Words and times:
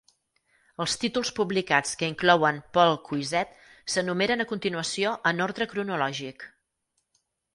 Els 0.83 0.93
títols 1.01 1.31
publicats 1.39 1.91
que 1.99 2.07
inclouen 2.13 2.57
Paul 2.77 2.95
Cuisset 3.09 3.53
s'enumeren 3.95 4.43
a 4.45 4.49
continuació 4.53 5.11
en 5.33 5.45
ordre 5.49 5.71
cronològic. 5.75 6.49